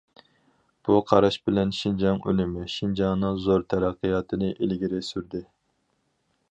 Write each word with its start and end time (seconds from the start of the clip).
بۇ 0.87 0.95
قاراش 1.11 1.37
بىلەن‹‹ 1.49 1.73
شىنجاڭ 1.79 2.23
ئۈنۈمى›› 2.31 2.65
شىنجاڭنىڭ 2.77 3.39
زور 3.45 3.67
تەرەققىياتىنى 3.75 4.53
ئىلگىرى 4.57 5.05
سۈردى. 5.11 5.45